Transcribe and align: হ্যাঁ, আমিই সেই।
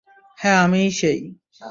হ্যাঁ, 0.37 0.59
আমিই 0.63 0.89
সেই। 0.91 1.19